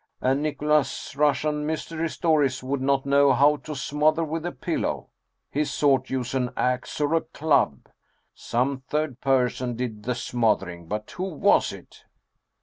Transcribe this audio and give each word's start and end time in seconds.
And 0.19 0.41
Nicholas 0.41 1.15
Russian 1.15 1.63
Mystery 1.63 2.09
Stories 2.09 2.63
would 2.63 2.81
not 2.81 3.05
know 3.05 3.33
how 3.33 3.57
to 3.57 3.75
smother 3.75 4.23
with 4.23 4.47
a 4.47 4.51
pillow. 4.51 5.09
His 5.51 5.71
sort 5.71 6.09
use 6.09 6.33
an 6.33 6.49
ax 6.57 6.99
or 6.99 7.13
a 7.13 7.21
club. 7.21 7.81
Some 8.33 8.81
third 8.89 9.21
person 9.21 9.75
did 9.75 10.01
the 10.01 10.15
smother 10.15 10.69
ing; 10.69 10.87
but 10.87 11.11
who 11.11 11.25
was 11.25 11.71
it 11.71 12.05